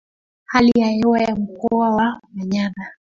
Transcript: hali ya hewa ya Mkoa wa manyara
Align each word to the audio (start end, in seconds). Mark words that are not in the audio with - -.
hali 0.45 0.71
ya 0.77 0.87
hewa 0.87 1.19
ya 1.21 1.35
Mkoa 1.35 1.95
wa 1.95 2.21
manyara 2.33 2.95